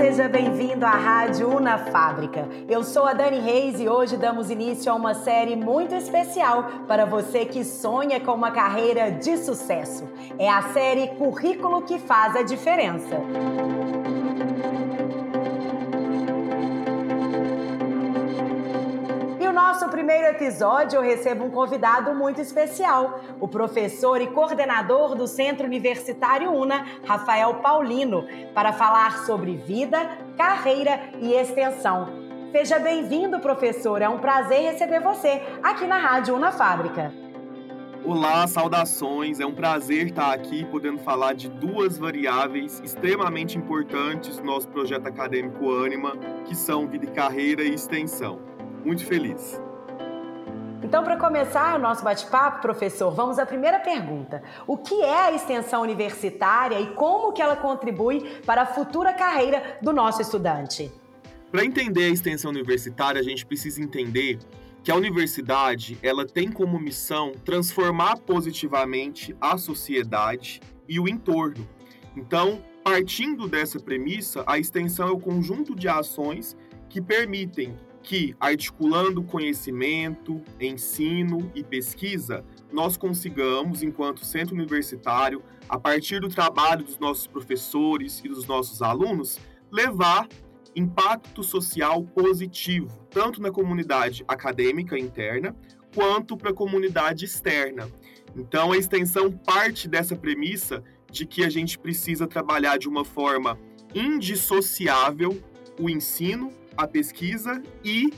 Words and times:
seja 0.00 0.30
bem-vindo 0.30 0.86
à 0.86 0.92
Rádio 0.92 1.54
Una 1.54 1.76
Fábrica. 1.76 2.48
Eu 2.66 2.82
sou 2.82 3.04
a 3.04 3.12
Dani 3.12 3.38
Reis 3.38 3.78
e 3.78 3.86
hoje 3.86 4.16
damos 4.16 4.50
início 4.50 4.90
a 4.90 4.94
uma 4.94 5.12
série 5.12 5.54
muito 5.54 5.94
especial 5.94 6.64
para 6.88 7.04
você 7.04 7.44
que 7.44 7.62
sonha 7.62 8.18
com 8.18 8.32
uma 8.32 8.50
carreira 8.50 9.10
de 9.10 9.36
sucesso. 9.36 10.08
É 10.38 10.48
a 10.48 10.62
série 10.72 11.08
Currículo 11.08 11.82
que 11.82 11.98
faz 11.98 12.34
a 12.34 12.42
diferença. 12.42 13.14
Nosso 19.70 19.88
primeiro 19.88 20.26
episódio, 20.26 20.96
eu 20.96 21.02
recebo 21.02 21.44
um 21.44 21.50
convidado 21.50 22.12
muito 22.12 22.40
especial, 22.40 23.20
o 23.38 23.46
professor 23.46 24.20
e 24.20 24.26
coordenador 24.26 25.14
do 25.14 25.28
Centro 25.28 25.64
Universitário 25.64 26.50
UNA, 26.50 26.84
Rafael 27.06 27.54
Paulino, 27.62 28.26
para 28.52 28.72
falar 28.72 29.18
sobre 29.18 29.54
vida, 29.58 29.96
carreira 30.36 31.12
e 31.20 31.34
extensão. 31.34 32.08
Seja 32.50 32.80
bem-vindo, 32.80 33.38
professor. 33.38 34.02
É 34.02 34.08
um 34.08 34.18
prazer 34.18 34.72
receber 34.72 34.98
você 34.98 35.40
aqui 35.62 35.86
na 35.86 35.98
Rádio 35.98 36.34
Una 36.34 36.50
Fábrica. 36.50 37.14
Olá, 38.04 38.44
saudações. 38.48 39.38
É 39.38 39.46
um 39.46 39.54
prazer 39.54 40.06
estar 40.06 40.32
aqui 40.32 40.64
podendo 40.64 40.98
falar 40.98 41.34
de 41.34 41.48
duas 41.48 41.96
variáveis 41.96 42.80
extremamente 42.84 43.56
importantes 43.56 44.36
do 44.36 44.44
nosso 44.44 44.66
projeto 44.66 45.06
acadêmico 45.06 45.70
Anima, 45.70 46.16
que 46.44 46.56
são 46.56 46.88
vida 46.88 47.04
e 47.04 47.10
carreira 47.12 47.62
e 47.62 47.72
extensão 47.72 48.49
muito 48.84 49.04
feliz. 49.04 49.60
Então, 50.82 51.04
para 51.04 51.16
começar 51.16 51.76
o 51.76 51.78
nosso 51.78 52.02
bate-papo, 52.02 52.62
professor, 52.62 53.10
vamos 53.10 53.38
à 53.38 53.44
primeira 53.44 53.78
pergunta. 53.78 54.42
O 54.66 54.76
que 54.76 55.02
é 55.02 55.26
a 55.26 55.32
extensão 55.32 55.82
universitária 55.82 56.80
e 56.80 56.94
como 56.94 57.32
que 57.32 57.42
ela 57.42 57.54
contribui 57.54 58.40
para 58.46 58.62
a 58.62 58.66
futura 58.66 59.12
carreira 59.12 59.78
do 59.82 59.92
nosso 59.92 60.22
estudante? 60.22 60.90
Para 61.52 61.64
entender 61.64 62.04
a 62.04 62.08
extensão 62.08 62.50
universitária, 62.50 63.20
a 63.20 63.24
gente 63.24 63.44
precisa 63.44 63.82
entender 63.82 64.38
que 64.82 64.90
a 64.90 64.96
universidade 64.96 65.98
ela 66.02 66.26
tem 66.26 66.50
como 66.50 66.78
missão 66.78 67.32
transformar 67.44 68.16
positivamente 68.18 69.36
a 69.40 69.58
sociedade 69.58 70.60
e 70.88 70.98
o 70.98 71.06
entorno. 71.06 71.68
Então, 72.16 72.62
partindo 72.82 73.46
dessa 73.46 73.78
premissa, 73.78 74.42
a 74.46 74.58
extensão 74.58 75.08
é 75.08 75.12
o 75.12 75.20
conjunto 75.20 75.74
de 75.76 75.88
ações 75.88 76.56
que 76.88 77.00
permitem 77.00 77.76
que, 78.02 78.34
articulando 78.40 79.22
conhecimento, 79.22 80.42
ensino 80.60 81.50
e 81.54 81.62
pesquisa, 81.62 82.44
nós 82.72 82.96
consigamos, 82.96 83.82
enquanto 83.82 84.24
centro 84.24 84.54
universitário, 84.54 85.42
a 85.68 85.78
partir 85.78 86.20
do 86.20 86.28
trabalho 86.28 86.84
dos 86.84 86.98
nossos 86.98 87.26
professores 87.26 88.20
e 88.24 88.28
dos 88.28 88.46
nossos 88.46 88.82
alunos, 88.82 89.38
levar 89.70 90.28
impacto 90.74 91.42
social 91.42 92.02
positivo, 92.02 93.06
tanto 93.10 93.42
na 93.42 93.50
comunidade 93.50 94.24
acadêmica 94.26 94.98
interna, 94.98 95.54
quanto 95.94 96.36
para 96.36 96.50
a 96.50 96.54
comunidade 96.54 97.24
externa. 97.24 97.88
Então, 98.36 98.72
a 98.72 98.78
extensão 98.78 99.30
parte 99.30 99.88
dessa 99.88 100.14
premissa 100.14 100.82
de 101.10 101.26
que 101.26 101.44
a 101.44 101.50
gente 101.50 101.78
precisa 101.78 102.26
trabalhar 102.26 102.78
de 102.78 102.88
uma 102.88 103.04
forma 103.04 103.58
indissociável 103.92 105.42
o 105.78 105.90
ensino 105.90 106.52
a 106.80 106.88
pesquisa 106.88 107.62
e 107.84 108.12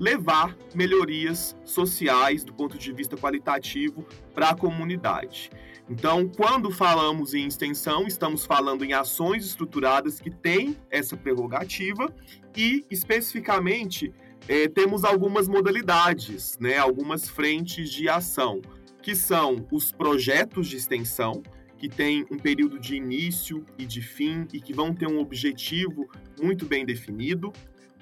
levar 0.00 0.56
melhorias 0.74 1.54
sociais 1.62 2.42
do 2.42 2.54
ponto 2.54 2.78
de 2.78 2.90
vista 2.90 3.16
qualitativo 3.18 4.06
para 4.34 4.48
a 4.48 4.56
comunidade. 4.56 5.50
Então, 5.90 6.26
quando 6.26 6.70
falamos 6.70 7.34
em 7.34 7.46
extensão, 7.46 8.06
estamos 8.06 8.46
falando 8.46 8.82
em 8.82 8.94
ações 8.94 9.44
estruturadas 9.44 10.18
que 10.18 10.30
têm 10.30 10.76
essa 10.90 11.16
prerrogativa 11.16 12.14
e, 12.56 12.86
especificamente, 12.90 14.10
é, 14.48 14.68
temos 14.68 15.04
algumas 15.04 15.46
modalidades, 15.46 16.56
né, 16.58 16.78
algumas 16.78 17.28
frentes 17.28 17.90
de 17.90 18.08
ação, 18.08 18.62
que 19.02 19.14
são 19.14 19.66
os 19.70 19.92
projetos 19.92 20.66
de 20.68 20.76
extensão, 20.76 21.42
que 21.76 21.88
têm 21.88 22.26
um 22.30 22.38
período 22.38 22.78
de 22.78 22.94
início 22.94 23.64
e 23.78 23.84
de 23.84 24.00
fim 24.00 24.46
e 24.52 24.60
que 24.60 24.72
vão 24.72 24.94
ter 24.94 25.08
um 25.08 25.18
objetivo 25.18 26.08
muito 26.40 26.66
bem 26.66 26.84
definido 26.84 27.52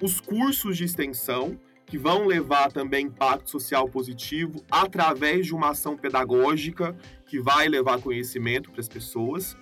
os 0.01 0.19
cursos 0.19 0.77
de 0.77 0.85
extensão, 0.85 1.59
que 1.85 1.97
vão 1.97 2.27
levar 2.27 2.71
também 2.71 3.07
impacto 3.07 3.49
social 3.49 3.89
positivo 3.89 4.63
através 4.69 5.47
de 5.47 5.55
uma 5.55 5.69
ação 5.69 5.97
pedagógica 5.97 6.95
que 7.25 7.39
vai 7.39 7.67
levar 7.67 7.99
conhecimento 7.99 8.71
para 8.71 8.79
as 8.79 8.87
pessoas. 8.87 9.57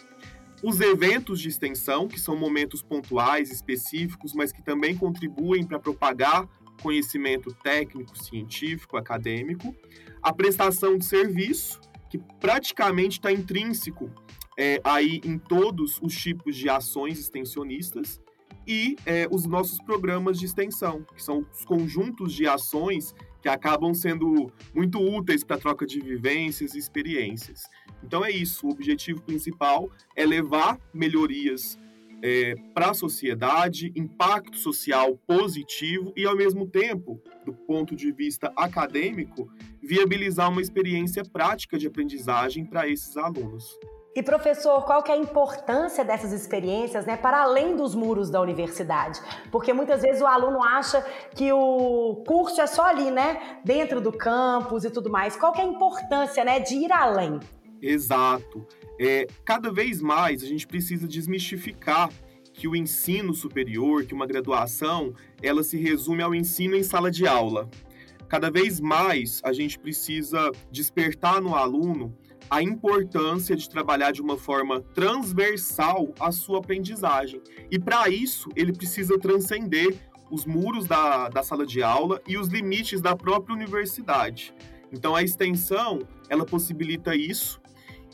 Os 0.62 0.82
eventos 0.82 1.40
de 1.40 1.48
extensão, 1.48 2.08
que 2.08 2.20
são 2.20 2.36
momentos 2.36 2.82
pontuais, 2.82 3.50
específicos, 3.50 4.34
mas 4.34 4.52
que 4.52 4.62
também 4.62 4.96
contribuem 4.96 5.66
para 5.66 5.80
propagar 5.80 6.48
conhecimento 6.82 7.54
técnico, 7.64 8.18
científico, 8.22 8.98
acadêmico. 8.98 9.74
A 10.22 10.34
prestação 10.34 10.98
de 10.98 11.06
serviço, 11.06 11.80
que 12.10 12.18
praticamente 12.40 13.20
está 13.20 13.32
intrínseco 13.32 14.12
é, 14.60 14.82
aí 14.84 15.22
em 15.24 15.38
todos 15.38 16.00
os 16.02 16.14
tipos 16.16 16.56
de 16.56 16.68
ações 16.70 17.20
extensionistas 17.20 18.20
e 18.68 18.98
é, 19.06 19.28
os 19.32 19.46
nossos 19.46 19.80
programas 19.80 20.38
de 20.38 20.46
extensão, 20.46 21.06
que 21.16 21.24
são 21.24 21.46
os 21.54 21.64
conjuntos 21.64 22.34
de 22.34 22.46
ações 22.46 23.16
que 23.42 23.48
acabam 23.48 23.94
sendo 23.94 24.52
muito 24.74 25.00
úteis 25.00 25.44
para 25.44 25.56
a 25.56 25.60
troca 25.60 25.86
de 25.86 26.00
vivências 26.00 26.74
e 26.74 26.78
experiências. 26.78 27.64
Então 28.04 28.26
é 28.26 28.32
isso, 28.32 28.68
o 28.68 28.72
objetivo 28.72 29.22
principal 29.22 29.90
é 30.16 30.26
levar 30.26 30.80
melhorias 30.94 31.80
é, 32.22 32.56
para 32.74 32.92
a 32.92 32.94
sociedade, 32.94 33.92
impacto 33.96 34.58
social 34.58 35.18
positivo 35.28 36.12
e, 36.16 36.26
ao 36.26 36.36
mesmo 36.36 36.68
tempo, 36.68 37.22
do 37.46 37.54
ponto 37.54 37.96
de 37.96 38.12
vista 38.12 38.52
acadêmico, 38.56 39.50
viabilizar 39.82 40.52
uma 40.52 40.62
experiência 40.62 41.24
prática 41.24 41.78
de 41.78 41.88
aprendizagem 41.88 42.66
para 42.66 42.88
esses 42.88 43.16
alunos. 43.16 43.78
E 44.18 44.24
professor, 44.24 44.84
qual 44.84 45.04
que 45.04 45.12
é 45.12 45.14
a 45.14 45.18
importância 45.18 46.04
dessas 46.04 46.32
experiências, 46.32 47.06
né, 47.06 47.16
para 47.16 47.44
além 47.44 47.76
dos 47.76 47.94
muros 47.94 48.32
da 48.32 48.42
universidade? 48.42 49.22
Porque 49.52 49.72
muitas 49.72 50.02
vezes 50.02 50.24
o 50.24 50.26
aluno 50.26 50.64
acha 50.64 51.06
que 51.36 51.54
o 51.54 52.24
curso 52.26 52.60
é 52.60 52.66
só 52.66 52.86
ali, 52.86 53.12
né, 53.12 53.60
dentro 53.64 54.02
do 54.02 54.12
campus 54.12 54.86
e 54.86 54.90
tudo 54.90 55.08
mais. 55.08 55.36
Qual 55.36 55.54
que 55.54 55.62
é 55.62 55.64
a 55.64 55.68
importância, 55.68 56.44
né, 56.44 56.60
de 56.60 56.74
ir 56.78 56.92
além? 56.92 57.40
Exato. 57.80 58.66
É, 59.00 59.28
cada 59.46 59.72
vez 59.72 60.02
mais 60.02 60.42
a 60.42 60.48
gente 60.48 60.66
precisa 60.66 61.08
desmistificar 61.08 62.10
que 62.52 62.68
o 62.68 62.76
ensino 62.76 63.36
superior, 63.36 64.04
que 64.04 64.16
uma 64.16 64.26
graduação, 64.26 65.14
ela 65.44 65.62
se 65.62 65.78
resume 65.78 66.24
ao 66.24 66.34
ensino 66.34 66.76
em 66.76 66.82
sala 66.82 67.12
de 67.12 67.28
aula. 67.28 67.70
Cada 68.28 68.50
vez 68.50 68.80
mais 68.80 69.42
a 69.44 69.54
gente 69.54 69.78
precisa 69.78 70.52
despertar 70.72 71.40
no 71.40 71.54
aluno 71.54 72.18
a 72.50 72.62
importância 72.62 73.56
de 73.56 73.70
trabalhar 73.70 74.12
de 74.12 74.22
uma 74.22 74.38
forma 74.38 74.82
transversal 74.94 76.14
a 76.20 76.32
sua 76.32 76.60
aprendizagem. 76.60 77.42
E 77.70 77.78
para 77.78 78.10
isso, 78.10 78.50
ele 78.56 78.72
precisa 78.74 79.18
transcender 79.20 79.96
os 80.32 80.46
muros 80.46 80.86
da, 80.86 81.30
da 81.30 81.44
sala 81.44 81.66
de 81.66 81.82
aula 81.82 82.22
e 82.28 82.38
os 82.38 82.48
limites 82.48 83.02
da 83.02 83.16
própria 83.16 83.56
universidade. 83.56 84.54
Então, 84.92 85.16
a 85.16 85.24
extensão, 85.24 86.00
ela 86.30 86.46
possibilita 86.46 87.16
isso 87.16 87.62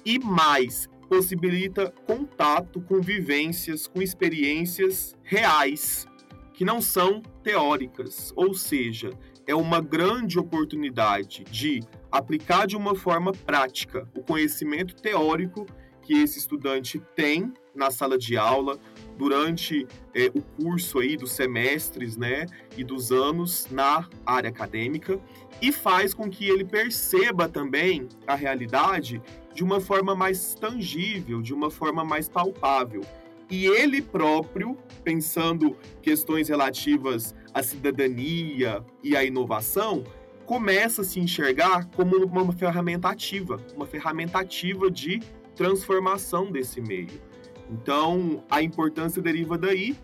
e 0.05 0.19
mais, 0.19 0.89
possibilita 1.07 1.93
contato 2.05 2.81
com 2.81 2.99
vivências, 3.01 3.87
com 3.87 4.01
experiências 4.01 5.15
reais, 5.23 6.07
que 6.53 6.65
não 6.65 6.81
são 6.81 7.21
teóricas, 7.43 8.31
ou 8.35 8.53
seja, 8.53 9.11
é 9.45 9.55
uma 9.55 9.81
grande 9.81 10.39
oportunidade 10.39 11.43
de 11.45 11.81
aplicar 12.13 12.67
de 12.67 12.77
uma 12.77 12.93
forma 12.93 13.31
prática 13.33 14.07
o 14.15 14.21
conhecimento 14.21 14.93
teórico 14.95 15.65
que 16.03 16.13
esse 16.21 16.37
estudante 16.37 17.01
tem 17.15 17.51
na 17.73 17.89
sala 17.89 18.19
de 18.19 18.37
aula 18.37 18.77
durante 19.17 19.87
é, 20.13 20.27
o 20.35 20.41
curso 20.41 20.99
aí 20.99 21.17
dos 21.17 21.31
semestres, 21.31 22.15
né, 22.15 22.45
e 22.77 22.83
dos 22.83 23.11
anos 23.11 23.67
na 23.71 24.07
área 24.23 24.49
acadêmica 24.49 25.19
e 25.59 25.71
faz 25.71 26.13
com 26.13 26.29
que 26.29 26.47
ele 26.47 26.63
perceba 26.63 27.49
também 27.49 28.07
a 28.27 28.35
realidade 28.35 29.19
de 29.55 29.63
uma 29.63 29.79
forma 29.79 30.15
mais 30.15 30.53
tangível, 30.53 31.41
de 31.41 31.53
uma 31.53 31.71
forma 31.71 32.03
mais 32.03 32.29
palpável. 32.29 33.01
E 33.49 33.65
ele 33.65 34.01
próprio, 34.01 34.77
pensando 35.03 35.75
questões 36.01 36.47
relativas 36.47 37.33
à 37.53 37.63
cidadania 37.63 38.83
e 39.03 39.15
à 39.15 39.23
inovação, 39.23 40.03
começa 40.45 41.01
a 41.01 41.05
se 41.05 41.19
enxergar 41.19 41.85
como 41.91 42.17
uma 42.25 42.51
ferramenta 42.53 43.09
ativa, 43.09 43.59
uma 43.75 43.85
ferramenta 43.85 44.39
ativa 44.39 44.89
de 44.89 45.21
transformação 45.55 46.51
desse 46.51 46.81
meio. 46.81 47.21
Então, 47.69 48.43
a 48.49 48.61
importância 48.61 49.21
deriva 49.21 49.57
daí 49.57 49.95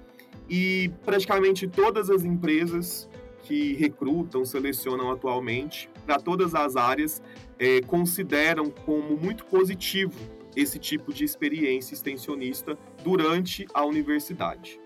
e 0.49 0.91
praticamente 1.05 1.67
todas 1.67 2.09
as 2.09 2.23
empresas 2.23 3.09
que 3.43 3.73
recrutam, 3.73 4.45
selecionam 4.45 5.11
atualmente 5.11 5.89
para 6.05 6.19
todas 6.19 6.55
as 6.55 6.75
áreas 6.75 7.21
é, 7.57 7.81
consideram 7.81 8.69
como 8.69 9.17
muito 9.17 9.45
positivo 9.45 10.13
esse 10.55 10.79
tipo 10.79 11.13
de 11.13 11.23
experiência 11.23 11.93
extensionista 11.93 12.77
durante 13.03 13.65
a 13.73 13.85
universidade. 13.85 14.79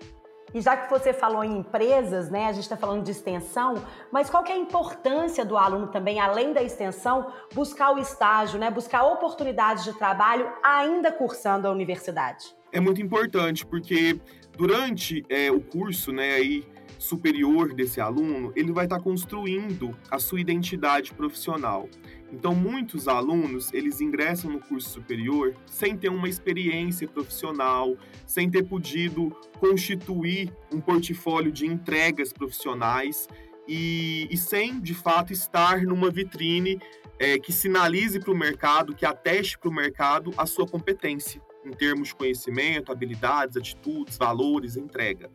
E 0.54 0.60
já 0.60 0.76
que 0.76 0.88
você 0.88 1.12
falou 1.12 1.42
em 1.42 1.58
empresas, 1.58 2.30
né, 2.30 2.46
a 2.46 2.52
gente 2.52 2.62
está 2.62 2.76
falando 2.76 3.02
de 3.02 3.10
extensão, 3.10 3.74
mas 4.12 4.30
qual 4.30 4.44
que 4.44 4.52
é 4.52 4.54
a 4.54 4.58
importância 4.58 5.44
do 5.44 5.56
aluno 5.56 5.88
também, 5.88 6.20
além 6.20 6.52
da 6.52 6.62
extensão, 6.62 7.32
buscar 7.52 7.92
o 7.92 7.98
estágio, 7.98 8.60
né, 8.60 8.70
buscar 8.70 9.02
oportunidades 9.02 9.82
de 9.82 9.92
trabalho 9.94 10.48
ainda 10.62 11.10
cursando 11.10 11.66
a 11.66 11.72
universidade? 11.72 12.54
É 12.72 12.78
muito 12.78 13.02
importante, 13.02 13.66
porque 13.66 14.16
durante 14.56 15.24
é, 15.28 15.50
o 15.50 15.60
curso, 15.60 16.12
né, 16.12 16.34
aí, 16.34 16.64
superior 17.04 17.74
desse 17.74 18.00
aluno, 18.00 18.52
ele 18.56 18.72
vai 18.72 18.86
estar 18.86 18.96
tá 18.96 19.02
construindo 19.02 19.96
a 20.10 20.18
sua 20.18 20.40
identidade 20.40 21.12
profissional. 21.12 21.88
Então, 22.32 22.54
muitos 22.54 23.06
alunos, 23.06 23.72
eles 23.72 24.00
ingressam 24.00 24.50
no 24.50 24.58
curso 24.58 24.90
superior 24.90 25.54
sem 25.66 25.96
ter 25.96 26.08
uma 26.08 26.28
experiência 26.28 27.06
profissional, 27.06 27.96
sem 28.26 28.50
ter 28.50 28.64
podido 28.64 29.30
constituir 29.60 30.52
um 30.72 30.80
portfólio 30.80 31.52
de 31.52 31.66
entregas 31.66 32.32
profissionais 32.32 33.28
e, 33.68 34.26
e 34.30 34.36
sem, 34.36 34.80
de 34.80 34.94
fato, 34.94 35.32
estar 35.32 35.82
numa 35.82 36.10
vitrine 36.10 36.80
é, 37.18 37.38
que 37.38 37.52
sinalize 37.52 38.18
para 38.18 38.32
o 38.32 38.36
mercado, 38.36 38.94
que 38.94 39.06
ateste 39.06 39.58
para 39.58 39.68
o 39.68 39.72
mercado 39.72 40.32
a 40.36 40.46
sua 40.46 40.66
competência 40.66 41.40
em 41.64 41.70
termos 41.70 42.08
de 42.08 42.14
conhecimento, 42.14 42.90
habilidades, 42.90 43.56
atitudes, 43.56 44.18
valores, 44.18 44.76
entrega. 44.76 45.30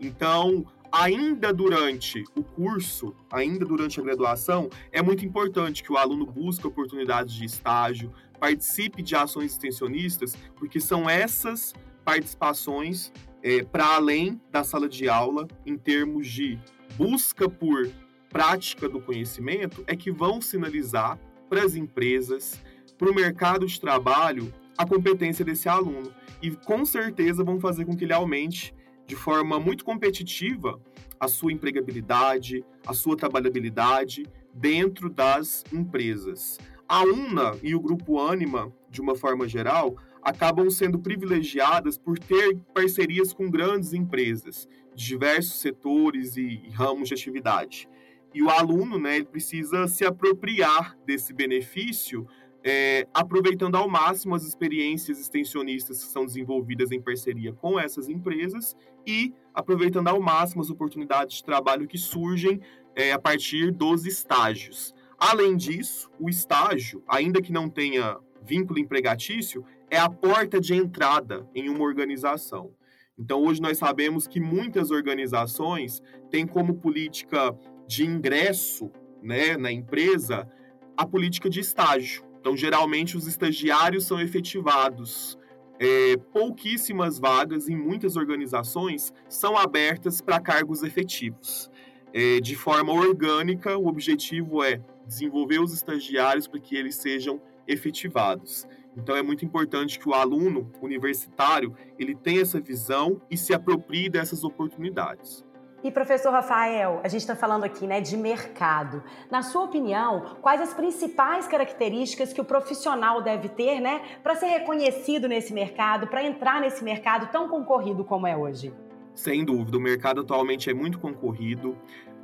Então, 0.00 0.66
ainda 0.92 1.52
durante 1.52 2.22
o 2.36 2.42
curso, 2.42 3.16
ainda 3.30 3.64
durante 3.64 3.98
a 3.98 4.02
graduação, 4.02 4.68
é 4.92 5.00
muito 5.00 5.24
importante 5.24 5.82
que 5.82 5.90
o 5.90 5.96
aluno 5.96 6.26
busque 6.26 6.66
oportunidades 6.66 7.34
de 7.34 7.46
estágio, 7.46 8.12
participe 8.38 9.02
de 9.02 9.16
ações 9.16 9.52
extensionistas, 9.52 10.36
porque 10.56 10.78
são 10.78 11.08
essas 11.08 11.72
participações 12.04 13.10
é, 13.42 13.62
para 13.62 13.94
além 13.94 14.40
da 14.50 14.62
sala 14.62 14.88
de 14.88 15.08
aula, 15.08 15.48
em 15.64 15.78
termos 15.78 16.28
de 16.28 16.58
busca 16.96 17.48
por 17.48 17.90
prática 18.28 18.88
do 18.88 19.00
conhecimento, 19.00 19.82
é 19.86 19.96
que 19.96 20.10
vão 20.10 20.40
sinalizar 20.40 21.18
para 21.48 21.64
as 21.64 21.74
empresas, 21.74 22.60
para 22.98 23.10
o 23.10 23.14
mercado 23.14 23.66
de 23.66 23.80
trabalho, 23.80 24.52
a 24.76 24.86
competência 24.86 25.44
desse 25.44 25.68
aluno. 25.68 26.12
E 26.40 26.50
com 26.50 26.84
certeza 26.84 27.44
vão 27.44 27.60
fazer 27.60 27.84
com 27.84 27.96
que 27.96 28.04
ele 28.04 28.12
aumente 28.12 28.74
de 29.06 29.16
forma 29.16 29.58
muito 29.58 29.84
competitiva 29.84 30.80
a 31.18 31.28
sua 31.28 31.52
empregabilidade, 31.52 32.64
a 32.86 32.92
sua 32.92 33.16
trabalhabilidade 33.16 34.26
dentro 34.52 35.08
das 35.08 35.64
empresas. 35.72 36.58
A 36.88 37.04
UNA 37.04 37.56
e 37.62 37.74
o 37.74 37.80
grupo 37.80 38.20
Anima, 38.20 38.72
de 38.90 39.00
uma 39.00 39.14
forma 39.14 39.48
geral, 39.48 39.96
acabam 40.22 40.68
sendo 40.70 40.98
privilegiadas 40.98 41.96
por 41.96 42.18
ter 42.18 42.56
parcerias 42.74 43.32
com 43.32 43.50
grandes 43.50 43.92
empresas 43.92 44.68
de 44.94 45.06
diversos 45.06 45.60
setores 45.60 46.36
e 46.36 46.68
ramos 46.72 47.08
de 47.08 47.14
atividade. 47.14 47.88
E 48.34 48.42
o 48.42 48.48
aluno, 48.48 48.98
né, 48.98 49.16
ele 49.16 49.26
precisa 49.26 49.86
se 49.86 50.04
apropriar 50.04 50.96
desse 51.04 51.32
benefício 51.32 52.26
é, 52.64 53.06
aproveitando 53.12 53.76
ao 53.76 53.88
máximo 53.88 54.34
as 54.34 54.44
experiências 54.44 55.18
extensionistas 55.18 56.04
que 56.04 56.10
são 56.10 56.24
desenvolvidas 56.24 56.92
em 56.92 57.00
parceria 57.00 57.52
com 57.52 57.78
essas 57.78 58.08
empresas 58.08 58.76
e 59.06 59.34
aproveitando 59.52 60.08
ao 60.08 60.20
máximo 60.20 60.62
as 60.62 60.70
oportunidades 60.70 61.38
de 61.38 61.44
trabalho 61.44 61.88
que 61.88 61.98
surgem 61.98 62.60
é, 62.94 63.12
a 63.12 63.18
partir 63.18 63.72
dos 63.72 64.06
estágios. 64.06 64.94
Além 65.18 65.56
disso, 65.56 66.10
o 66.18 66.28
estágio, 66.28 67.02
ainda 67.06 67.42
que 67.42 67.52
não 67.52 67.68
tenha 67.68 68.18
vínculo 68.44 68.78
empregatício, 68.78 69.64
é 69.90 69.98
a 69.98 70.08
porta 70.08 70.60
de 70.60 70.74
entrada 70.74 71.48
em 71.54 71.68
uma 71.68 71.84
organização. 71.84 72.72
Então, 73.18 73.42
hoje 73.42 73.60
nós 73.60 73.78
sabemos 73.78 74.26
que 74.26 74.40
muitas 74.40 74.90
organizações 74.90 76.02
têm 76.30 76.46
como 76.46 76.74
política 76.74 77.56
de 77.86 78.04
ingresso 78.04 78.90
né, 79.22 79.56
na 79.56 79.70
empresa 79.70 80.48
a 80.96 81.06
política 81.06 81.48
de 81.48 81.60
estágio. 81.60 82.31
Então, 82.42 82.56
geralmente, 82.56 83.16
os 83.16 83.28
estagiários 83.28 84.04
são 84.04 84.20
efetivados. 84.20 85.38
É, 85.78 86.16
pouquíssimas 86.32 87.16
vagas 87.16 87.68
em 87.68 87.76
muitas 87.76 88.16
organizações 88.16 89.14
são 89.28 89.56
abertas 89.56 90.20
para 90.20 90.40
cargos 90.40 90.82
efetivos. 90.82 91.70
É, 92.12 92.40
de 92.40 92.56
forma 92.56 92.92
orgânica, 92.92 93.78
o 93.78 93.86
objetivo 93.86 94.60
é 94.64 94.82
desenvolver 95.06 95.60
os 95.60 95.72
estagiários 95.72 96.48
para 96.48 96.58
que 96.58 96.74
eles 96.74 96.96
sejam 96.96 97.40
efetivados. 97.68 98.66
Então 98.96 99.16
é 99.16 99.22
muito 99.22 99.44
importante 99.44 99.96
que 99.96 100.08
o 100.08 100.12
aluno 100.12 100.68
universitário 100.82 101.76
ele 101.96 102.16
tenha 102.16 102.42
essa 102.42 102.60
visão 102.60 103.22
e 103.30 103.36
se 103.36 103.54
aproprie 103.54 104.10
dessas 104.10 104.42
oportunidades. 104.42 105.44
E 105.84 105.90
professor 105.90 106.30
Rafael, 106.30 107.00
a 107.02 107.08
gente 107.08 107.22
está 107.22 107.34
falando 107.34 107.64
aqui 107.64 107.88
né, 107.88 108.00
de 108.00 108.16
mercado. 108.16 109.02
Na 109.28 109.42
sua 109.42 109.64
opinião, 109.64 110.36
quais 110.40 110.60
as 110.60 110.72
principais 110.72 111.48
características 111.48 112.32
que 112.32 112.40
o 112.40 112.44
profissional 112.44 113.20
deve 113.20 113.48
ter 113.48 113.80
né, 113.80 114.00
para 114.22 114.36
ser 114.36 114.46
reconhecido 114.46 115.26
nesse 115.26 115.52
mercado, 115.52 116.06
para 116.06 116.22
entrar 116.22 116.60
nesse 116.60 116.84
mercado 116.84 117.32
tão 117.32 117.48
concorrido 117.48 118.04
como 118.04 118.28
é 118.28 118.36
hoje? 118.36 118.72
Sem 119.12 119.44
dúvida, 119.44 119.76
o 119.76 119.80
mercado 119.80 120.20
atualmente 120.20 120.70
é 120.70 120.74
muito 120.74 121.00
concorrido, 121.00 121.76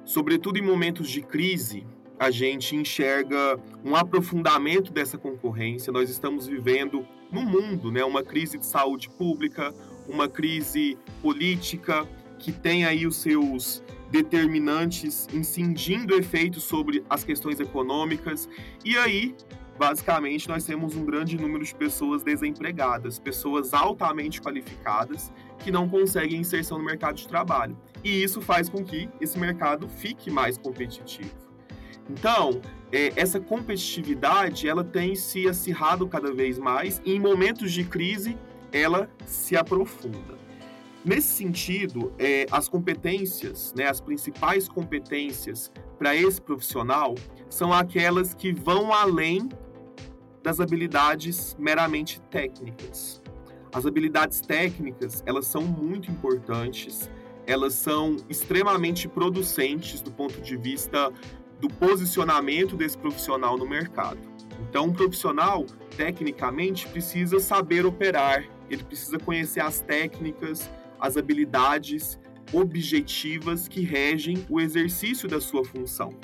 sobretudo 0.05 0.57
em 0.57 0.63
momentos 0.63 1.11
de 1.11 1.21
crise. 1.21 1.85
A 2.17 2.31
gente 2.31 2.77
enxerga 2.77 3.59
um 3.85 3.97
aprofundamento 3.97 4.93
dessa 4.93 5.19
concorrência. 5.19 5.93
Nós 5.93 6.09
estamos 6.09 6.47
vivendo 6.47 7.05
no 7.31 7.43
mundo 7.43 7.91
né, 7.91 8.05
uma 8.05 8.23
crise 8.23 8.57
de 8.57 8.67
saúde 8.67 9.11
pública, 9.11 9.75
uma 10.09 10.29
crise 10.29 10.97
política, 11.21 12.07
que 12.39 12.53
tem 12.53 12.85
aí 12.85 13.07
os 13.07 13.17
seus 13.17 13.83
determinantes 14.11 15.29
incidindo 15.33 16.15
efeitos 16.15 16.65
sobre 16.65 17.05
as 17.09 17.25
questões 17.25 17.61
econômicas. 17.61 18.49
E 18.85 18.97
aí, 18.97 19.35
basicamente, 19.79 20.49
nós 20.49 20.65
temos 20.65 20.97
um 20.97 21.05
grande 21.05 21.37
número 21.37 21.65
de 21.65 21.75
pessoas 21.75 22.23
desempregadas, 22.23 23.19
pessoas 23.19 23.75
altamente 23.75 24.41
qualificadas 24.41 25.33
que 25.59 25.71
não 25.71 25.89
conseguem 25.89 26.41
inserção 26.41 26.79
no 26.79 26.85
mercado 26.85 27.17
de 27.17 27.29
trabalho. 27.29 27.77
E 28.03 28.23
isso 28.23 28.41
faz 28.41 28.69
com 28.69 28.85
que 28.85 29.09
esse 29.21 29.39
mercado 29.39 29.89
fique 29.89 30.31
mais 30.31 30.57
competitivo. 30.57 31.31
Então, 32.09 32.61
é, 32.91 33.13
essa 33.17 33.39
competitividade 33.39 34.67
ela 34.67 34.83
tem 34.83 35.15
se 35.15 35.47
acirrado 35.47 36.09
cada 36.09 36.33
vez 36.33 36.59
mais 36.59 37.03
e 37.05 37.13
em 37.13 37.21
momentos 37.21 37.71
de 37.73 37.85
crise 37.85 38.37
ela 38.73 39.11
se 39.27 39.57
aprofunda. 39.57 40.39
Nesse 41.09 41.29
sentido, 41.29 42.13
é, 42.19 42.45
as 42.51 42.69
competências, 42.69 43.73
né, 43.75 43.87
as 43.87 43.99
principais 43.99 44.69
competências 44.69 45.73
para 45.99 46.15
esse 46.15 46.39
profissional 46.39 47.15
são 47.49 47.73
aquelas 47.73 48.35
que 48.35 48.53
vão 48.53 48.93
além 48.93 49.49
das 50.43 50.61
habilidades 50.61 51.57
meramente 51.59 52.21
técnicas. 52.31 53.23
As 53.73 53.87
habilidades 53.87 54.43
técnicas, 54.43 55.23
elas 55.25 55.47
são 55.47 55.63
muito 55.63 56.11
importantes, 56.11 57.11
elas 57.47 57.73
são 57.73 58.17
extremamente 58.29 59.09
producentes 59.09 60.03
do 60.03 60.11
ponto 60.11 60.39
de 60.43 60.59
vista 60.59 61.11
do 61.59 61.69
posicionamento 61.69 62.77
desse 62.77 62.99
profissional 62.99 63.57
no 63.57 63.67
mercado. 63.67 64.21
Então, 64.61 64.85
um 64.85 64.93
profissional, 64.93 65.65
tecnicamente, 65.97 66.87
precisa 66.87 67.41
saber 67.41 67.87
operar, 67.87 68.45
ele 68.69 68.85
precisa 68.85 69.19
conhecer 69.19 69.61
as 69.61 69.81
técnicas, 69.81 70.69
as 71.01 71.17
habilidades 71.17 72.19
objetivas 72.53 73.69
que 73.69 73.83
regem 73.83 74.45
o 74.49 74.61
exercício 74.61 75.29
da 75.29 75.41
sua 75.41 75.65
função. 75.65 76.15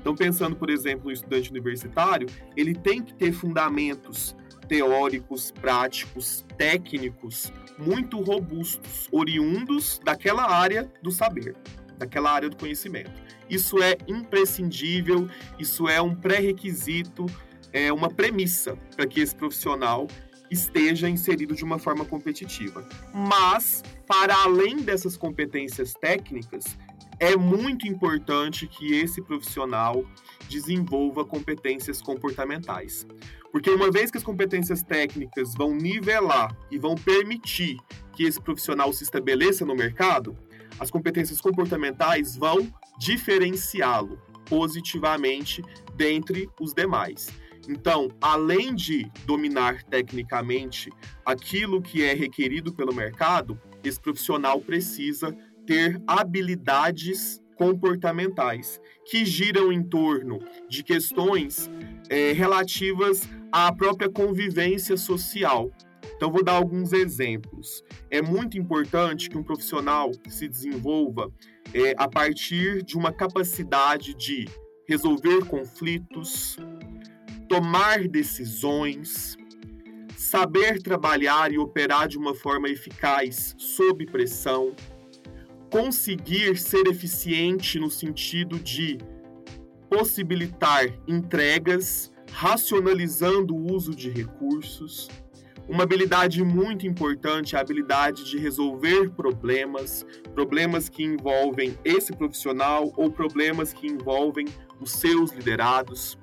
Então, 0.00 0.14
pensando, 0.14 0.56
por 0.56 0.68
exemplo, 0.68 1.06
no 1.06 1.12
estudante 1.12 1.50
universitário, 1.50 2.28
ele 2.56 2.74
tem 2.74 3.02
que 3.02 3.14
ter 3.14 3.32
fundamentos 3.32 4.36
teóricos, 4.68 5.50
práticos, 5.50 6.44
técnicos 6.56 7.52
muito 7.78 8.20
robustos, 8.20 9.08
oriundos 9.10 10.00
daquela 10.04 10.50
área 10.50 10.90
do 11.02 11.10
saber, 11.10 11.54
daquela 11.98 12.30
área 12.30 12.48
do 12.48 12.56
conhecimento. 12.56 13.12
Isso 13.48 13.82
é 13.82 13.96
imprescindível, 14.08 15.28
isso 15.58 15.88
é 15.88 16.00
um 16.00 16.14
pré-requisito, 16.14 17.26
é 17.72 17.92
uma 17.92 18.08
premissa 18.10 18.76
para 18.96 19.06
que 19.06 19.20
esse 19.20 19.34
profissional 19.34 20.06
esteja 20.52 21.08
inserido 21.08 21.54
de 21.54 21.64
uma 21.64 21.78
forma 21.78 22.04
competitiva. 22.04 22.86
Mas, 23.12 23.82
para 24.06 24.34
além 24.42 24.76
dessas 24.76 25.16
competências 25.16 25.94
técnicas, 25.94 26.76
é 27.18 27.36
muito 27.36 27.86
importante 27.86 28.66
que 28.66 28.94
esse 28.94 29.22
profissional 29.22 30.04
desenvolva 30.48 31.24
competências 31.24 32.02
comportamentais. 32.02 33.06
Porque 33.50 33.70
uma 33.70 33.90
vez 33.90 34.10
que 34.10 34.18
as 34.18 34.24
competências 34.24 34.82
técnicas 34.82 35.54
vão 35.54 35.74
nivelar 35.74 36.56
e 36.70 36.78
vão 36.78 36.94
permitir 36.94 37.76
que 38.14 38.24
esse 38.24 38.40
profissional 38.40 38.92
se 38.92 39.04
estabeleça 39.04 39.64
no 39.64 39.74
mercado, 39.74 40.36
as 40.78 40.90
competências 40.90 41.40
comportamentais 41.40 42.36
vão 42.36 42.72
diferenciá-lo 42.98 44.18
positivamente 44.46 45.62
dentre 45.94 46.48
os 46.60 46.74
demais. 46.74 47.30
Então, 47.68 48.08
além 48.20 48.74
de 48.74 49.10
dominar 49.24 49.82
tecnicamente 49.84 50.90
aquilo 51.24 51.80
que 51.80 52.02
é 52.02 52.12
requerido 52.12 52.72
pelo 52.72 52.94
mercado, 52.94 53.58
esse 53.84 54.00
profissional 54.00 54.60
precisa 54.60 55.36
ter 55.66 56.02
habilidades 56.06 57.40
comportamentais 57.56 58.80
que 59.04 59.24
giram 59.24 59.72
em 59.72 59.82
torno 59.82 60.40
de 60.68 60.82
questões 60.82 61.70
é, 62.08 62.32
relativas 62.32 63.28
à 63.52 63.72
própria 63.72 64.10
convivência 64.10 64.96
social. 64.96 65.70
Então, 66.16 66.30
vou 66.30 66.42
dar 66.42 66.52
alguns 66.52 66.92
exemplos. 66.92 67.84
É 68.10 68.20
muito 68.20 68.58
importante 68.58 69.28
que 69.28 69.38
um 69.38 69.42
profissional 69.42 70.10
se 70.28 70.48
desenvolva 70.48 71.32
é, 71.74 71.94
a 71.96 72.08
partir 72.08 72.82
de 72.82 72.96
uma 72.96 73.12
capacidade 73.12 74.14
de 74.14 74.48
resolver 74.88 75.44
conflitos, 75.46 76.56
tomar 77.52 78.08
decisões, 78.08 79.36
saber 80.16 80.80
trabalhar 80.80 81.52
e 81.52 81.58
operar 81.58 82.08
de 82.08 82.16
uma 82.16 82.34
forma 82.34 82.66
eficaz 82.70 83.54
sob 83.58 84.06
pressão, 84.06 84.74
conseguir 85.70 86.56
ser 86.56 86.86
eficiente 86.86 87.78
no 87.78 87.90
sentido 87.90 88.58
de 88.58 88.96
possibilitar 89.90 90.86
entregas, 91.06 92.10
racionalizando 92.30 93.54
o 93.54 93.70
uso 93.70 93.94
de 93.94 94.08
recursos. 94.08 95.10
Uma 95.68 95.82
habilidade 95.82 96.42
muito 96.42 96.86
importante 96.86 97.54
é 97.54 97.58
a 97.58 97.60
habilidade 97.60 98.24
de 98.30 98.38
resolver 98.38 99.10
problemas, 99.10 100.06
problemas 100.34 100.88
que 100.88 101.04
envolvem 101.04 101.76
esse 101.84 102.14
profissional 102.14 102.90
ou 102.96 103.10
problemas 103.10 103.74
que 103.74 103.86
envolvem 103.86 104.46
os 104.80 104.92
seus 104.92 105.32
liderados. 105.32 106.16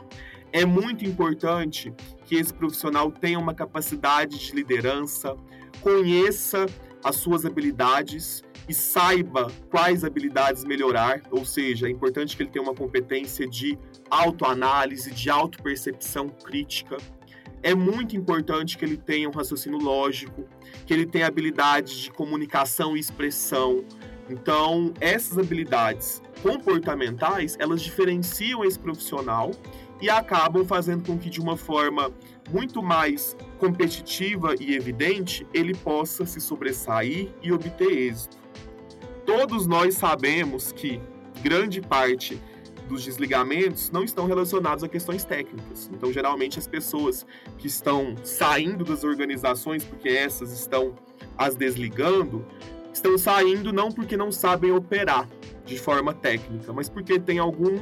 É 0.51 0.65
muito 0.65 1.06
importante 1.06 1.94
que 2.25 2.36
esse 2.36 2.53
profissional 2.53 3.12
tenha 3.12 3.38
uma 3.38 3.53
capacidade 3.53 4.39
de 4.39 4.51
liderança, 4.53 5.36
conheça 5.82 6.65
as 7.03 7.18
suas 7.18 7.46
habilidades 7.46 8.44
e 8.68 8.74
saiba 8.74 9.51
quais 9.70 10.03
habilidades 10.03 10.63
melhorar, 10.63 11.22
ou 11.32 11.46
seja, 11.46 11.88
é 11.88 11.91
importante 11.91 12.36
que 12.36 12.44
ele 12.44 12.50
tenha 12.50 12.63
uma 12.63 12.74
competência 12.74 13.48
de 13.48 13.77
autoanálise, 14.10 15.12
de 15.12 15.29
autopercepção 15.29 16.29
crítica. 16.29 16.98
É 17.62 17.75
muito 17.75 18.15
importante 18.15 18.77
que 18.77 18.86
ele 18.86 18.98
tenha 18.98 19.27
um 19.29 19.32
raciocínio 19.32 19.79
lógico, 19.79 20.46
que 20.86 20.94
ele 20.94 21.06
tenha 21.06 21.27
habilidade 21.27 22.03
de 22.03 22.12
comunicação 22.12 22.96
e 22.96 23.00
expressão. 23.00 23.84
Então, 24.29 24.94
essas 25.01 25.38
habilidades 25.38 26.22
comportamentais, 26.41 27.56
elas 27.60 27.82
diferenciam 27.82 28.63
esse 28.63 28.77
profissional 28.77 29.51
e 30.01 30.10
acabam 30.10 30.65
fazendo 30.65 31.06
com 31.06 31.18
que 31.18 31.29
de 31.29 31.41
uma 31.41 31.58
forma 31.58 32.12
muito 32.50 32.82
mais 32.82 33.36
competitiva 33.58 34.56
e 34.60 34.75
evidente 34.75 35.46
ele 35.53 35.75
possa 35.75 36.25
se 36.25 36.39
sobressair 36.39 37.29
e 37.41 37.51
obter 37.51 37.91
êxito. 37.91 38.38
Todos 39.25 39.68
nós 39.68 39.96
sabemos 39.96 40.72
que 40.72 41.00
grande 41.41 41.82
parte 41.82 42.41
dos 42.88 43.06
desligamentos 43.06 43.91
não 43.91 44.03
estão 44.03 44.25
relacionados 44.25 44.84
a 44.84 44.89
questões 44.89 45.24
técnicas. 45.24 45.89
Então, 45.94 46.12
geralmente, 46.12 46.58
as 46.58 46.68
pessoas 46.68 47.25
que 47.58 47.68
estão 47.68 48.15
saindo 48.24 48.84
das 48.84 49.03
organizações, 49.03 49.84
porque 49.84 50.10
essas 50.10 50.51
estão 50.51 50.96
as 51.38 51.56
desligando, 51.56 52.44
estão 52.91 53.18
saindo 53.18 53.72
não 53.72 53.91
porque 53.91 54.18
não 54.18 54.32
sabem 54.32 54.72
operar 54.72 55.29
de 55.63 55.77
forma 55.77 56.13
técnica, 56.13 56.74
mas 56.74 56.89
porque 56.89 57.20
tem 57.20 57.38
algum 57.38 57.77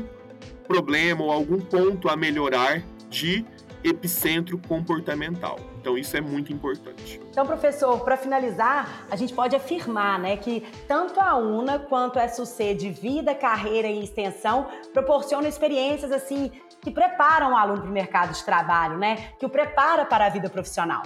problema 0.67 1.24
ou 1.24 1.31
algum 1.31 1.59
ponto 1.59 2.09
a 2.09 2.15
melhorar 2.15 2.83
de 3.09 3.45
epicentro 3.83 4.57
comportamental. 4.57 5.59
Então 5.79 5.97
isso 5.97 6.17
é 6.17 6.21
muito 6.21 6.51
importante. 6.51 7.19
Então, 7.29 7.45
professor, 7.45 8.00
para 8.01 8.17
finalizar, 8.17 9.05
a 9.09 9.15
gente 9.15 9.33
pode 9.33 9.55
afirmar, 9.55 10.19
né, 10.19 10.36
que 10.38 10.62
tanto 10.88 11.19
a 11.19 11.36
UNA 11.38 11.79
quanto 11.79 12.19
a 12.19 12.27
SUC 12.27 12.74
de 12.74 12.89
vida, 12.89 13.33
carreira 13.33 13.88
e 13.88 14.03
extensão 14.03 14.67
proporcionam 14.93 15.47
experiências 15.47 16.12
assim 16.12 16.51
que 16.81 16.91
preparam 16.91 17.53
o 17.53 17.55
aluno 17.55 17.81
para 17.81 17.89
o 17.89 17.93
mercado 17.93 18.33
de 18.33 18.43
trabalho, 18.43 18.97
né, 18.97 19.31
que 19.39 19.45
o 19.45 19.50
prepara 19.50 20.05
para 20.05 20.25
a 20.25 20.29
vida 20.29 20.50
profissional. 20.50 21.03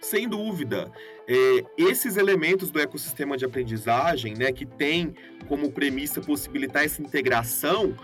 Sem 0.00 0.28
dúvida, 0.28 0.92
é, 1.26 1.64
esses 1.78 2.18
elementos 2.18 2.70
do 2.70 2.78
ecossistema 2.78 3.38
de 3.38 3.44
aprendizagem, 3.46 4.34
né, 4.34 4.52
que 4.52 4.66
tem 4.66 5.14
como 5.48 5.72
premissa 5.72 6.20
possibilitar 6.20 6.84
essa 6.84 7.00
integração, 7.00 7.96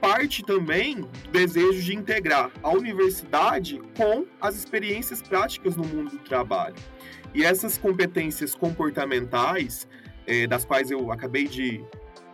parte 0.00 0.42
também 0.42 1.00
do 1.00 1.30
desejo 1.30 1.82
de 1.82 1.94
integrar 1.94 2.50
a 2.62 2.70
universidade 2.70 3.80
com 3.96 4.26
as 4.40 4.54
experiências 4.56 5.22
práticas 5.22 5.76
no 5.76 5.84
mundo 5.84 6.10
do 6.10 6.18
trabalho. 6.18 6.76
E 7.34 7.44
essas 7.44 7.76
competências 7.76 8.54
comportamentais, 8.54 9.88
é, 10.26 10.46
das 10.46 10.64
quais 10.64 10.90
eu 10.90 11.12
acabei 11.12 11.46
de, 11.46 11.84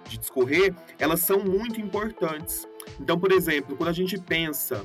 de 0.09 0.19
discorrer, 0.19 0.75
elas 0.99 1.21
são 1.21 1.41
muito 1.41 1.81
importantes. 1.81 2.69
Então, 3.01 3.19
por 3.19 3.33
exemplo, 3.33 3.77
quando 3.77 3.89
a 3.89 3.95
gente 3.95 4.19
pensa 4.19 4.83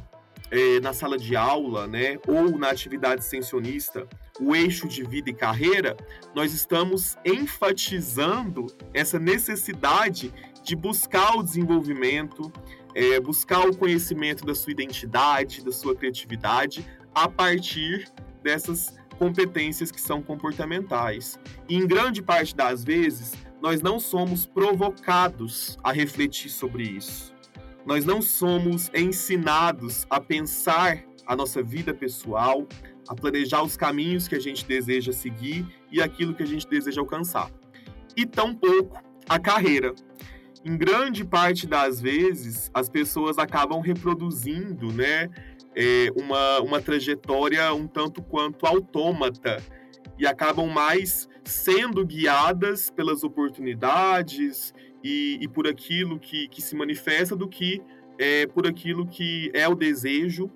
é, 0.49 0.79
na 0.79 0.93
sala 0.93 1.17
de 1.17 1.35
aula, 1.35 1.87
né, 1.87 2.17
ou 2.27 2.57
na 2.57 2.69
atividade 2.69 3.21
extensionista, 3.21 4.07
o 4.39 4.55
eixo 4.55 4.87
de 4.87 5.03
vida 5.03 5.29
e 5.29 5.33
carreira, 5.33 5.97
nós 6.35 6.53
estamos 6.53 7.17
enfatizando 7.25 8.67
essa 8.93 9.19
necessidade 9.19 10.33
de 10.63 10.75
buscar 10.75 11.37
o 11.37 11.43
desenvolvimento, 11.43 12.51
é, 12.93 13.19
buscar 13.19 13.67
o 13.67 13.75
conhecimento 13.75 14.45
da 14.45 14.53
sua 14.53 14.71
identidade, 14.71 15.63
da 15.63 15.71
sua 15.71 15.95
criatividade, 15.95 16.85
a 17.13 17.27
partir 17.27 18.07
dessas 18.43 18.97
competências 19.17 19.91
que 19.91 19.99
são 19.99 20.21
comportamentais. 20.21 21.39
E 21.67 21.75
em 21.75 21.87
grande 21.87 22.21
parte 22.21 22.55
das 22.55 22.83
vezes, 22.83 23.33
nós 23.61 23.81
não 23.81 23.99
somos 23.99 24.45
provocados 24.45 25.77
a 25.83 25.91
refletir 25.91 26.49
sobre 26.49 26.83
isso. 26.83 27.33
Nós 27.85 28.05
não 28.05 28.21
somos 28.21 28.91
ensinados 28.93 30.05
a 30.09 30.19
pensar 30.19 31.03
a 31.25 31.35
nossa 31.35 31.63
vida 31.63 31.93
pessoal, 31.93 32.67
a 33.07 33.15
planejar 33.15 33.63
os 33.63 33.77
caminhos 33.77 34.27
que 34.27 34.35
a 34.35 34.39
gente 34.39 34.65
deseja 34.65 35.11
seguir 35.11 35.65
e 35.91 36.01
aquilo 36.01 36.33
que 36.33 36.43
a 36.43 36.47
gente 36.47 36.67
deseja 36.67 37.01
alcançar. 37.01 37.49
E 38.15 38.25
tampouco 38.25 39.01
a 39.27 39.39
carreira 39.39 39.93
em 40.67 40.75
grande 40.75 41.23
parte 41.23 41.65
das 41.65 42.01
vezes, 42.01 42.69
as 42.73 42.89
pessoas 42.89 43.37
acabam 43.37 43.79
reproduzindo, 43.79 44.91
né, 44.91 45.29
é, 45.73 46.11
uma, 46.13 46.59
uma 46.59 46.81
trajetória 46.81 47.73
um 47.73 47.87
tanto 47.87 48.21
quanto 48.21 48.65
autômata 48.65 49.63
e 50.19 50.27
acabam 50.27 50.67
mais 50.67 51.29
sendo 51.45 52.05
guiadas 52.05 52.89
pelas 52.89 53.23
oportunidades 53.23 54.73
e, 55.01 55.37
e 55.39 55.47
por 55.47 55.67
aquilo 55.67 56.19
que, 56.19 56.49
que 56.49 56.61
se 56.61 56.75
manifesta 56.75 57.33
do 57.33 57.47
que 57.47 57.81
é, 58.19 58.47
por 58.47 58.67
aquilo 58.67 59.07
que 59.07 59.49
é 59.53 59.69
o 59.69 59.75
desejo 59.75 60.51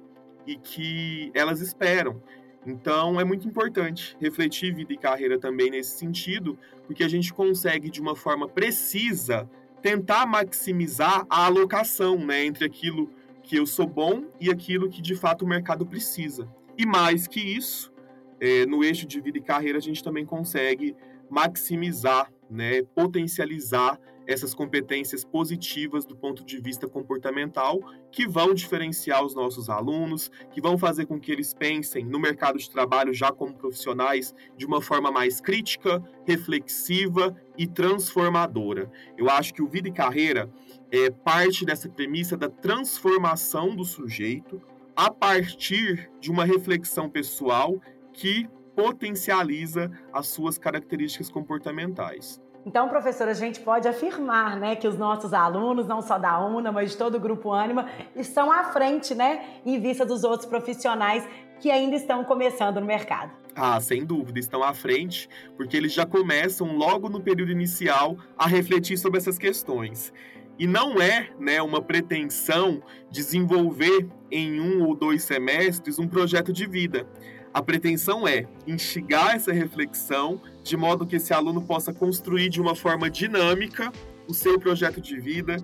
e 0.45 0.57
que 0.57 1.31
elas 1.33 1.61
esperam. 1.61 2.21
Então 2.65 3.19
é 3.19 3.23
muito 3.23 3.47
importante 3.47 4.15
refletir 4.19 4.73
vida 4.73 4.93
e 4.93 4.97
carreira 4.97 5.39
também 5.39 5.71
nesse 5.71 5.97
sentido, 5.97 6.57
porque 6.85 7.03
a 7.03 7.07
gente 7.07 7.33
consegue 7.33 7.89
de 7.89 7.99
uma 7.99 8.15
forma 8.15 8.47
precisa 8.47 9.49
tentar 9.81 10.27
maximizar 10.27 11.25
a 11.29 11.45
alocação 11.45 12.17
né, 12.17 12.45
entre 12.45 12.65
aquilo 12.65 13.09
que 13.41 13.55
eu 13.55 13.65
sou 13.65 13.87
bom 13.87 14.25
e 14.39 14.51
aquilo 14.51 14.89
que 14.89 15.01
de 15.01 15.15
fato 15.15 15.43
o 15.43 15.47
mercado 15.47 15.85
precisa. 15.85 16.47
E 16.77 16.85
mais 16.85 17.27
que 17.27 17.39
isso, 17.39 17.91
é, 18.39 18.65
no 18.65 18.83
eixo 18.83 19.07
de 19.07 19.19
vida 19.19 19.39
e 19.39 19.41
carreira, 19.41 19.79
a 19.79 19.81
gente 19.81 20.03
também 20.03 20.25
consegue 20.25 20.95
maximizar, 21.29 22.31
né, 22.49 22.83
potencializar 22.93 23.99
essas 24.31 24.53
competências 24.53 25.23
positivas 25.23 26.05
do 26.05 26.15
ponto 26.15 26.43
de 26.43 26.59
vista 26.59 26.87
comportamental 26.87 27.79
que 28.11 28.27
vão 28.27 28.53
diferenciar 28.53 29.23
os 29.23 29.35
nossos 29.35 29.69
alunos, 29.69 30.31
que 30.51 30.61
vão 30.61 30.77
fazer 30.77 31.05
com 31.05 31.19
que 31.19 31.31
eles 31.31 31.53
pensem 31.53 32.05
no 32.05 32.19
mercado 32.19 32.57
de 32.57 32.69
trabalho 32.69 33.13
já 33.13 33.31
como 33.31 33.53
profissionais 33.53 34.33
de 34.57 34.65
uma 34.65 34.81
forma 34.81 35.11
mais 35.11 35.41
crítica, 35.41 36.03
reflexiva 36.25 37.35
e 37.57 37.67
transformadora. 37.67 38.91
Eu 39.17 39.29
acho 39.29 39.53
que 39.53 39.61
o 39.61 39.67
Vida 39.67 39.89
e 39.89 39.93
Carreira 39.93 40.51
é 40.91 41.09
parte 41.09 41.65
dessa 41.65 41.89
premissa 41.89 42.37
da 42.37 42.49
transformação 42.49 43.75
do 43.75 43.83
sujeito 43.83 44.61
a 44.95 45.09
partir 45.09 46.09
de 46.19 46.29
uma 46.29 46.45
reflexão 46.45 47.09
pessoal 47.09 47.79
que 48.13 48.47
potencializa 48.75 49.91
as 50.13 50.27
suas 50.27 50.57
características 50.57 51.29
comportamentais. 51.29 52.41
Então, 52.65 52.87
professora, 52.87 53.31
a 53.31 53.35
gente 53.35 53.59
pode 53.59 53.87
afirmar, 53.87 54.59
né, 54.59 54.75
que 54.75 54.87
os 54.87 54.97
nossos 54.97 55.33
alunos, 55.33 55.87
não 55.87 56.01
só 56.01 56.19
da 56.19 56.39
UNA, 56.39 56.71
mas 56.71 56.91
de 56.91 56.97
todo 56.97 57.15
o 57.15 57.19
grupo 57.19 57.51
Anima, 57.51 57.87
estão 58.15 58.51
à 58.51 58.65
frente, 58.65 59.15
né, 59.15 59.43
em 59.65 59.79
vista 59.79 60.05
dos 60.05 60.23
outros 60.23 60.47
profissionais 60.47 61.27
que 61.59 61.71
ainda 61.71 61.95
estão 61.95 62.23
começando 62.23 62.79
no 62.79 62.85
mercado. 62.85 63.31
Ah, 63.55 63.79
sem 63.79 64.05
dúvida, 64.05 64.39
estão 64.39 64.63
à 64.63 64.73
frente, 64.73 65.27
porque 65.57 65.75
eles 65.75 65.91
já 65.91 66.05
começam 66.05 66.75
logo 66.75 67.09
no 67.09 67.21
período 67.21 67.51
inicial 67.51 68.15
a 68.37 68.47
refletir 68.47 68.97
sobre 68.97 69.17
essas 69.17 69.37
questões. 69.37 70.13
E 70.57 70.67
não 70.67 71.01
é 71.01 71.29
né, 71.39 71.61
uma 71.61 71.81
pretensão 71.81 72.81
desenvolver 73.09 74.07
em 74.29 74.59
um 74.59 74.83
ou 74.87 74.95
dois 74.95 75.23
semestres 75.23 75.97
um 75.97 76.07
projeto 76.07 76.53
de 76.53 76.67
vida. 76.67 77.07
A 77.53 77.61
pretensão 77.61 78.25
é 78.25 78.47
instigar 78.65 79.35
essa 79.35 79.51
reflexão 79.51 80.41
de 80.63 80.77
modo 80.77 81.05
que 81.05 81.17
esse 81.17 81.33
aluno 81.33 81.61
possa 81.61 81.93
construir 81.93 82.49
de 82.49 82.61
uma 82.61 82.75
forma 82.75 83.09
dinâmica 83.09 83.91
o 84.25 84.33
seu 84.33 84.57
projeto 84.57 85.01
de 85.01 85.19
vida, 85.19 85.57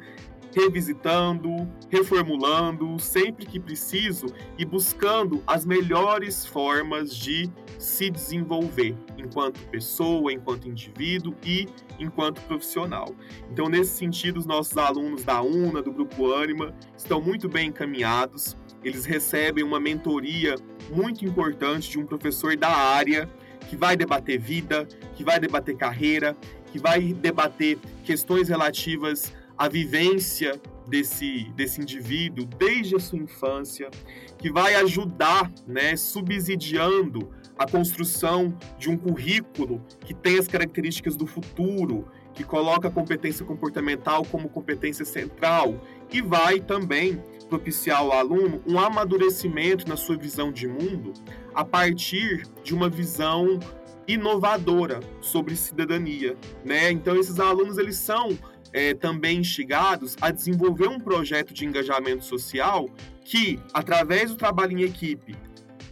revisitando, 0.53 1.49
reformulando 1.89 2.99
sempre 2.99 3.45
que 3.45 3.59
preciso 3.59 4.25
e 4.57 4.65
buscando 4.65 5.41
as 5.47 5.65
melhores 5.65 6.45
formas 6.45 7.15
de 7.15 7.49
se 7.77 8.09
desenvolver 8.09 8.95
enquanto 9.17 9.59
pessoa, 9.69 10.33
enquanto 10.33 10.67
indivíduo 10.67 11.35
e 11.45 11.67
enquanto 11.99 12.41
profissional. 12.41 13.15
Então, 13.51 13.69
nesse 13.69 13.95
sentido, 13.95 14.37
os 14.37 14.45
nossos 14.45 14.77
alunos 14.77 15.23
da 15.23 15.41
UNA, 15.41 15.81
do 15.81 15.91
Grupo 15.91 16.33
Anima, 16.33 16.73
estão 16.97 17.21
muito 17.21 17.47
bem 17.47 17.69
encaminhados. 17.69 18.57
Eles 18.83 19.05
recebem 19.05 19.63
uma 19.63 19.79
mentoria 19.79 20.55
muito 20.89 21.25
importante 21.25 21.89
de 21.89 21.99
um 21.99 22.05
professor 22.05 22.55
da 22.55 22.69
área 22.69 23.29
que 23.69 23.75
vai 23.75 23.97
debater 23.97 24.39
vida, 24.39 24.87
que 25.15 25.23
vai 25.23 25.39
debater 25.39 25.75
carreira, 25.75 26.35
que 26.71 26.79
vai 26.79 27.13
debater 27.13 27.77
questões 28.03 28.49
relativas 28.49 29.33
à 29.57 29.67
vivência 29.67 30.59
desse, 30.87 31.51
desse 31.55 31.81
indivíduo 31.81 32.45
desde 32.45 32.95
a 32.95 32.99
sua 32.99 33.19
infância, 33.19 33.89
que 34.37 34.51
vai 34.51 34.75
ajudar, 34.75 35.51
né, 35.67 35.95
subsidiando 35.95 37.29
a 37.57 37.65
construção 37.65 38.55
de 38.77 38.89
um 38.89 38.97
currículo 38.97 39.83
que 40.01 40.13
tem 40.13 40.37
as 40.37 40.47
características 40.47 41.15
do 41.15 41.25
futuro, 41.25 42.07
que 42.33 42.43
coloca 42.43 42.87
a 42.87 42.91
competência 42.91 43.43
comportamental 43.43 44.23
como 44.23 44.47
competência 44.47 45.03
central 45.03 45.83
e 46.11 46.21
vai 46.21 46.59
também 46.59 47.21
propiciar 47.49 47.99
ao 47.99 48.11
aluno 48.11 48.61
um 48.67 48.77
amadurecimento 48.79 49.87
na 49.87 49.95
sua 49.95 50.17
visão 50.17 50.51
de 50.51 50.67
mundo 50.67 51.13
a 51.53 51.63
partir 51.63 52.43
de 52.63 52.73
uma 52.73 52.89
visão 52.89 53.59
inovadora 54.07 54.99
sobre 55.21 55.55
cidadania, 55.55 56.37
né? 56.63 56.91
Então 56.91 57.15
esses 57.15 57.39
alunos 57.39 57.77
eles 57.77 57.97
são 57.97 58.37
é, 58.71 58.93
também 58.93 59.39
instigados 59.39 60.15
a 60.21 60.31
desenvolver 60.31 60.87
um 60.87 60.99
projeto 60.99 61.53
de 61.53 61.65
engajamento 61.65 62.23
social 62.23 62.89
que, 63.23 63.59
através 63.73 64.29
do 64.29 64.37
trabalho 64.37 64.77
em 64.77 64.83
equipe, 64.83 65.35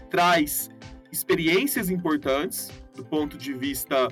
traz 0.10 0.70
experiências 1.12 1.90
importantes 1.90 2.72
do 2.96 3.04
ponto 3.04 3.38
de 3.38 3.54
vista 3.54 4.08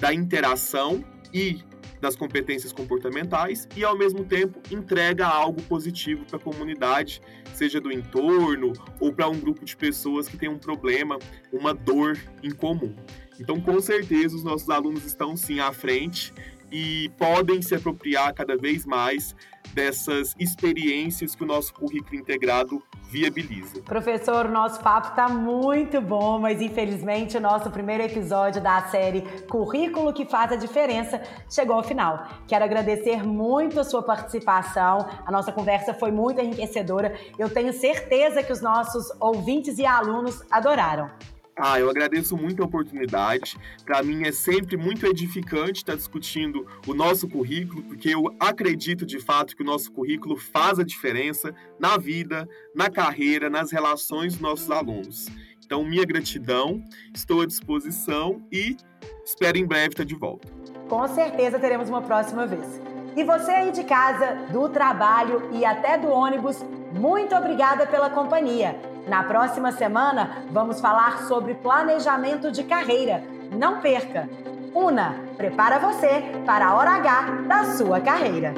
da 0.00 0.12
interação 0.12 1.04
e 1.32 1.58
das 2.00 2.16
competências 2.16 2.72
comportamentais 2.72 3.68
e, 3.76 3.84
ao 3.84 3.96
mesmo 3.96 4.24
tempo, 4.24 4.60
entrega 4.70 5.26
algo 5.26 5.62
positivo 5.62 6.24
para 6.24 6.36
a 6.36 6.40
comunidade, 6.40 7.20
seja 7.54 7.80
do 7.80 7.90
entorno 7.90 8.72
ou 9.00 9.12
para 9.12 9.28
um 9.28 9.38
grupo 9.38 9.64
de 9.64 9.76
pessoas 9.76 10.28
que 10.28 10.36
tem 10.36 10.48
um 10.48 10.58
problema, 10.58 11.18
uma 11.52 11.72
dor 11.72 12.18
em 12.42 12.50
comum. 12.50 12.94
Então, 13.40 13.60
com 13.60 13.80
certeza, 13.80 14.36
os 14.36 14.44
nossos 14.44 14.70
alunos 14.70 15.04
estão 15.04 15.36
sim 15.36 15.60
à 15.60 15.72
frente 15.72 16.32
e 16.70 17.10
podem 17.16 17.62
se 17.62 17.74
apropriar 17.74 18.32
cada 18.34 18.56
vez 18.56 18.84
mais 18.84 19.34
dessas 19.74 20.34
experiências 20.38 21.34
que 21.34 21.42
o 21.42 21.46
nosso 21.46 21.74
currículo 21.74 22.14
integrado 22.16 22.82
viabiliza. 23.10 23.82
Professor, 23.82 24.48
nosso 24.48 24.80
papo 24.80 25.08
está 25.08 25.28
muito 25.28 26.00
bom, 26.00 26.38
mas 26.38 26.60
infelizmente 26.60 27.36
o 27.36 27.40
nosso 27.40 27.70
primeiro 27.70 28.02
episódio 28.02 28.62
da 28.62 28.82
série 28.88 29.22
Currículo 29.48 30.12
que 30.12 30.24
faz 30.24 30.52
a 30.52 30.56
diferença 30.56 31.20
chegou 31.50 31.76
ao 31.76 31.82
final. 31.82 32.26
Quero 32.46 32.64
agradecer 32.64 33.22
muito 33.24 33.78
a 33.78 33.84
sua 33.84 34.02
participação. 34.02 35.08
A 35.26 35.30
nossa 35.30 35.52
conversa 35.52 35.92
foi 35.92 36.10
muito 36.10 36.40
enriquecedora. 36.40 37.14
Eu 37.38 37.50
tenho 37.50 37.72
certeza 37.72 38.42
que 38.42 38.52
os 38.52 38.60
nossos 38.60 39.10
ouvintes 39.20 39.78
e 39.78 39.86
alunos 39.86 40.42
adoraram. 40.50 41.33
Ah, 41.56 41.78
eu 41.78 41.88
agradeço 41.88 42.36
muito 42.36 42.62
a 42.62 42.66
oportunidade. 42.66 43.56
Para 43.84 44.02
mim 44.02 44.24
é 44.24 44.32
sempre 44.32 44.76
muito 44.76 45.06
edificante 45.06 45.78
estar 45.78 45.94
discutindo 45.94 46.66
o 46.86 46.94
nosso 46.94 47.28
currículo, 47.28 47.82
porque 47.84 48.08
eu 48.08 48.34
acredito 48.40 49.06
de 49.06 49.20
fato 49.20 49.54
que 49.54 49.62
o 49.62 49.66
nosso 49.66 49.92
currículo 49.92 50.36
faz 50.36 50.80
a 50.80 50.84
diferença 50.84 51.54
na 51.78 51.96
vida, 51.96 52.48
na 52.74 52.90
carreira, 52.90 53.48
nas 53.48 53.70
relações 53.70 54.32
dos 54.32 54.42
nossos 54.42 54.70
alunos. 54.70 55.28
Então, 55.64 55.84
minha 55.84 56.04
gratidão, 56.04 56.82
estou 57.14 57.40
à 57.40 57.46
disposição 57.46 58.42
e 58.50 58.76
espero 59.24 59.56
em 59.56 59.64
breve 59.64 59.90
estar 59.90 60.04
de 60.04 60.14
volta. 60.14 60.48
Com 60.88 61.06
certeza 61.06 61.58
teremos 61.58 61.88
uma 61.88 62.02
próxima 62.02 62.46
vez. 62.46 62.80
E 63.16 63.22
você 63.22 63.52
aí 63.52 63.70
de 63.70 63.84
casa, 63.84 64.34
do 64.50 64.68
trabalho 64.68 65.50
e 65.52 65.64
até 65.64 65.96
do 65.96 66.08
ônibus, 66.08 66.64
muito 66.92 67.34
obrigada 67.34 67.86
pela 67.86 68.10
companhia. 68.10 68.93
Na 69.06 69.22
próxima 69.22 69.70
semana, 69.72 70.44
vamos 70.50 70.80
falar 70.80 71.24
sobre 71.24 71.54
planejamento 71.54 72.50
de 72.50 72.64
carreira. 72.64 73.22
Não 73.52 73.80
perca! 73.80 74.28
Una, 74.74 75.14
prepara 75.36 75.78
você 75.78 76.24
para 76.44 76.68
a 76.68 76.74
hora 76.74 76.92
H 76.92 77.42
da 77.46 77.64
sua 77.76 78.00
carreira. 78.00 78.52